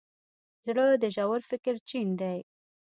زړه 0.65 0.85
د 1.01 1.03
ژور 1.15 1.39
فکر 1.51 1.75
چین 1.89 2.07
دی. 2.21 2.39